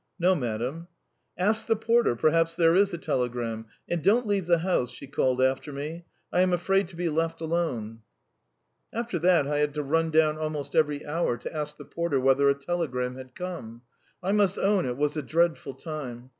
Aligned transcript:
"No, 0.17 0.33
madam." 0.33 0.87
"Ask 1.37 1.67
the 1.67 1.75
porter; 1.75 2.15
perhaps 2.15 2.55
there 2.55 2.73
is 2.75 2.91
a 2.91 2.97
telegram. 2.97 3.67
And 3.87 4.01
don't 4.03 4.25
leave 4.25 4.47
the 4.47 4.57
house," 4.57 4.89
she 4.89 5.05
called 5.05 5.39
after 5.39 5.71
me. 5.71 6.05
"I 6.33 6.41
am 6.41 6.53
afraid 6.53 6.87
to 6.87 6.95
be 6.95 7.07
left 7.07 7.39
alone." 7.39 7.99
After 8.91 9.19
that 9.19 9.45
I 9.45 9.59
had 9.59 9.75
to 9.75 9.83
run 9.83 10.09
down 10.09 10.39
almost 10.39 10.75
every 10.75 11.05
hour 11.05 11.37
to 11.37 11.53
ask 11.55 11.77
the 11.77 11.85
porter 11.85 12.19
whether 12.19 12.49
a 12.49 12.55
telegram 12.55 13.15
had 13.15 13.35
come. 13.35 13.83
I 14.23 14.31
must 14.31 14.57
own 14.57 14.87
it 14.87 14.97
was 14.97 15.15
a 15.17 15.21
dreadful 15.21 15.75
time! 15.75 16.29